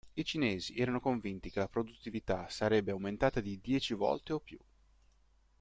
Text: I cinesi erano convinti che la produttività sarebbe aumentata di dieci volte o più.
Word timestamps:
I 0.15 0.23
cinesi 0.25 0.73
erano 0.77 0.99
convinti 0.99 1.51
che 1.51 1.59
la 1.59 1.67
produttività 1.67 2.49
sarebbe 2.49 2.89
aumentata 2.89 3.39
di 3.39 3.59
dieci 3.61 3.93
volte 3.93 4.33
o 4.33 4.39
più. 4.39 4.57